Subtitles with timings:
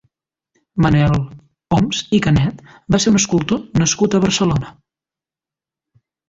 [0.85, 1.11] Manuel
[1.77, 2.63] Oms i Canet
[2.95, 4.73] va ser un escultor nascut a Barcelona.